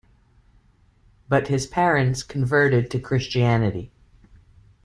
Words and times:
But 1.29 1.47
his 1.49 1.67
parents 1.67 2.23
converted 2.23 2.89
to 2.89 2.99
Christianity. 2.99 3.91